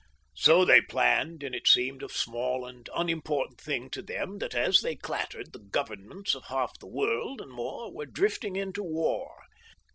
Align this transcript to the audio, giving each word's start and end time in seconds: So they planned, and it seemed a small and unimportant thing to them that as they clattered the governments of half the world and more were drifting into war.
So 0.33 0.65
they 0.65 0.81
planned, 0.81 1.43
and 1.43 1.53
it 1.53 1.67
seemed 1.67 2.01
a 2.01 2.09
small 2.09 2.65
and 2.65 2.89
unimportant 2.95 3.61
thing 3.61 3.91
to 3.91 4.01
them 4.01 4.39
that 4.39 4.55
as 4.55 4.81
they 4.81 4.95
clattered 4.95 5.53
the 5.53 5.59
governments 5.59 6.33
of 6.33 6.45
half 6.45 6.73
the 6.79 6.87
world 6.87 7.39
and 7.39 7.51
more 7.51 7.93
were 7.93 8.07
drifting 8.07 8.55
into 8.55 8.81
war. 8.81 9.43